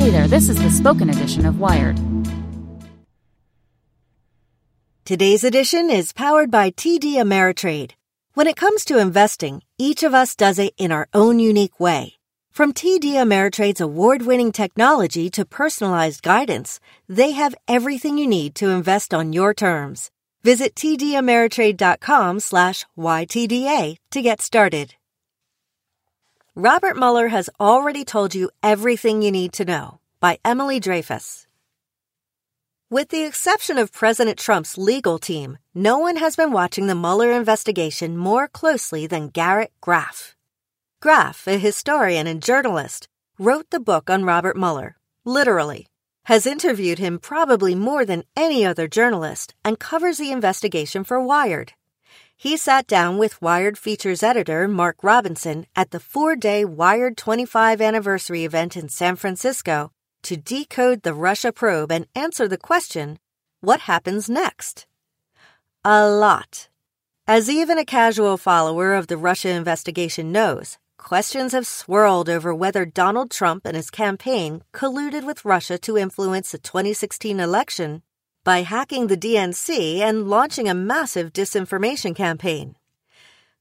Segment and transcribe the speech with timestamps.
[0.00, 2.00] Hey there, this is the spoken edition of Wired.
[5.04, 7.90] Today's edition is powered by TD Ameritrade.
[8.32, 12.14] When it comes to investing, each of us does it in our own unique way.
[12.50, 19.12] From TD Ameritrade's award-winning technology to personalized guidance, they have everything you need to invest
[19.12, 20.10] on your terms.
[20.42, 24.94] Visit tdameritrade.com slash YTDA to get started.
[26.56, 31.46] Robert Mueller has already told you everything you need to know by Emily Dreyfuss.
[32.90, 37.30] With the exception of President Trump's legal team, no one has been watching the Mueller
[37.30, 40.34] investigation more closely than Garrett Graff.
[41.00, 43.06] Graff, a historian and journalist,
[43.38, 45.86] wrote the book on Robert Mueller, literally,
[46.24, 51.74] has interviewed him probably more than any other journalist, and covers the investigation for Wired.
[52.42, 57.82] He sat down with Wired features editor Mark Robinson at the four day Wired 25
[57.82, 59.92] anniversary event in San Francisco
[60.22, 63.18] to decode the Russia probe and answer the question
[63.60, 64.86] what happens next?
[65.84, 66.70] A lot.
[67.26, 72.86] As even a casual follower of the Russia investigation knows, questions have swirled over whether
[72.86, 78.02] Donald Trump and his campaign colluded with Russia to influence the 2016 election
[78.42, 82.76] by hacking the DNC and launching a massive disinformation campaign.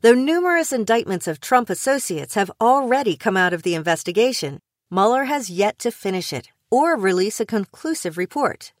[0.00, 5.50] Though numerous indictments of Trump associates have already come out of the investigation, Mueller has
[5.50, 8.72] yet to finish it or release a conclusive report.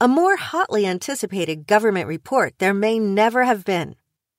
[0.00, 3.96] A more hotly anticipated government report there may never have been.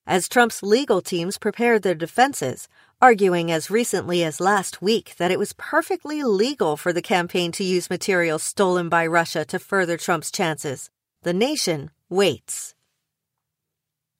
[0.07, 2.67] As Trump's legal teams prepared their defenses,
[3.01, 7.63] arguing as recently as last week that it was perfectly legal for the campaign to
[7.63, 10.89] use material stolen by Russia to further Trump's chances,
[11.23, 12.75] the nation waits.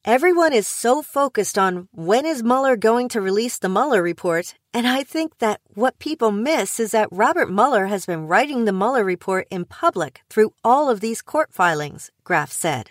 [0.04, 4.88] Everyone is so focused on when is Mueller going to release the Mueller report, and
[4.88, 9.04] I think that what people miss is that Robert Mueller has been writing the Mueller
[9.04, 12.90] report in public through all of these court filings, Graff said.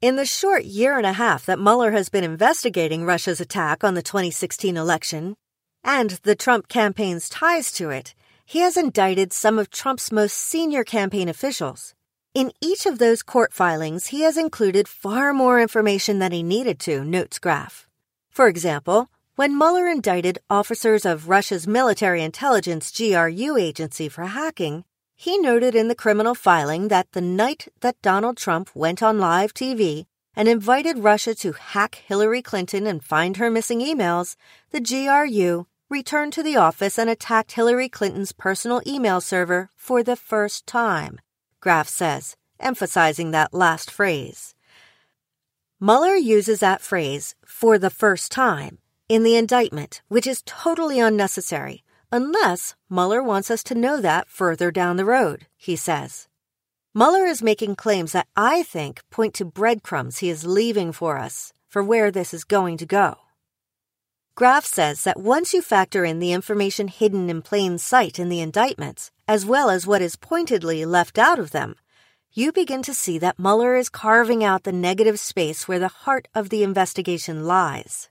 [0.00, 3.94] In the short year and a half that Mueller has been investigating Russia's attack on
[3.94, 5.34] the 2016 election
[5.82, 10.84] and the Trump campaign's ties to it, he has indicted some of Trump's most senior
[10.84, 11.94] campaign officials.
[12.34, 16.78] In each of those court filings, he has included far more information than he needed
[16.80, 17.86] to, notes Graff.
[18.30, 25.38] For example, when Mueller indicted officers of Russia's military intelligence GRU agency for hacking, he
[25.38, 30.06] noted in the criminal filing that the night that Donald Trump went on live TV
[30.36, 34.36] and invited Russia to hack Hillary Clinton and find her missing emails,
[34.70, 40.16] the GRU returned to the office and attacked Hillary Clinton's personal email server for the
[40.16, 41.20] first time.
[41.60, 44.54] Graff says, emphasizing that last phrase.
[45.80, 51.84] Mueller uses that phrase, for the first time, in the indictment, which is totally unnecessary,
[52.10, 56.28] unless Mueller wants us to know that further down the road, he says.
[56.94, 61.52] Mueller is making claims that I think point to breadcrumbs he is leaving for us
[61.68, 63.16] for where this is going to go.
[64.36, 68.40] Graff says that once you factor in the information hidden in plain sight in the
[68.40, 71.76] indictments, as well as what is pointedly left out of them,
[72.32, 76.26] you begin to see that Mueller is carving out the negative space where the heart
[76.34, 78.08] of the investigation lies.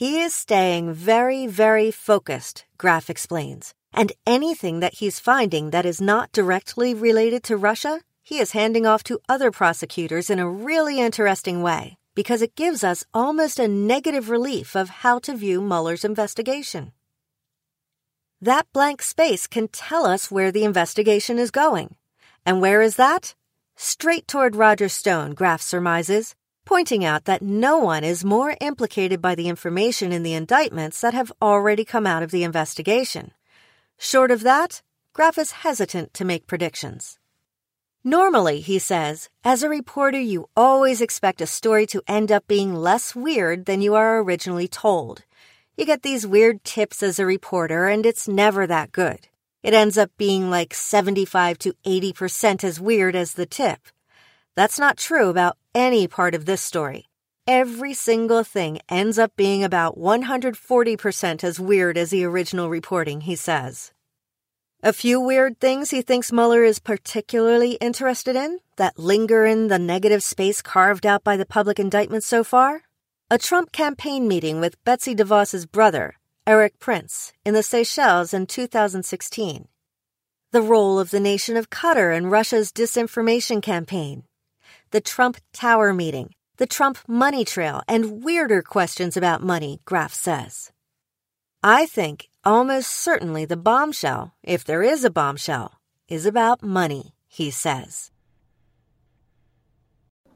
[0.00, 6.00] He is staying very, very focused, Graff explains, and anything that he's finding that is
[6.00, 11.00] not directly related to Russia, he is handing off to other prosecutors in a really
[11.00, 16.02] interesting way because it gives us almost a negative relief of how to view Mueller's
[16.02, 16.92] investigation.
[18.40, 21.96] That blank space can tell us where the investigation is going.
[22.46, 23.34] And where is that?
[23.76, 29.34] Straight toward Roger Stone, Graff surmises, pointing out that no one is more implicated by
[29.34, 33.32] the information in the indictments that have already come out of the investigation.
[33.98, 37.18] Short of that, Graff is hesitant to make predictions.
[38.02, 42.74] Normally, he says, as a reporter, you always expect a story to end up being
[42.74, 45.24] less weird than you are originally told.
[45.76, 49.28] You get these weird tips as a reporter, and it's never that good.
[49.62, 53.80] It ends up being like 75 to 80% as weird as the tip.
[54.56, 57.06] That's not true about any part of this story.
[57.46, 63.36] Every single thing ends up being about 140% as weird as the original reporting, he
[63.36, 63.92] says.
[64.82, 69.78] A few weird things he thinks Mueller is particularly interested in that linger in the
[69.78, 72.82] negative space carved out by the public indictment so far?
[73.30, 76.14] A Trump campaign meeting with Betsy DeVos's brother,
[76.46, 79.68] Erik Prince, in the Seychelles in 2016.
[80.52, 84.24] The role of the nation of Qatar in Russia's disinformation campaign.
[84.92, 90.72] The Trump Tower meeting, the Trump money trail, and weirder questions about money, Graff says.
[91.62, 95.78] I think almost certainly the bombshell, if there is a bombshell,
[96.08, 98.10] is about money, he says.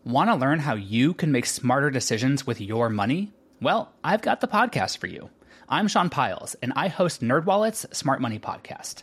[0.05, 3.33] Want to learn how you can make smarter decisions with your money?
[3.61, 5.31] Well, I've got the podcast for you.
[5.69, 9.03] I'm Sean Pyles, and I host NerdWallet's Smart Money Podcast.